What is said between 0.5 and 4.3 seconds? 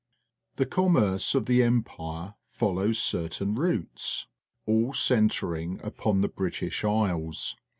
The commerce of the Empire follows certain routes,